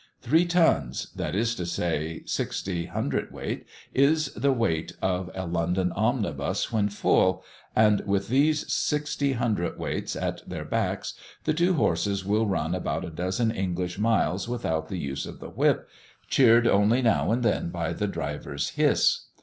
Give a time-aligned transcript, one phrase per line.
[0.19, 6.73] Three tons, that is to say, 60 cwt., is the weight of a London omnibus
[6.73, 7.43] when full,
[7.75, 10.19] and with these 60 cwts.
[10.19, 14.97] at their backs, the two horses will run about a dozen English miles without the
[14.97, 15.87] use of the whip,
[16.27, 19.27] cheered only now and then by the driver's hiss.